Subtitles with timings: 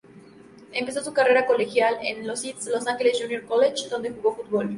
[0.73, 4.69] Empezó su carrera colegial en la East Los Angeles Junior College donde jugó fútbol.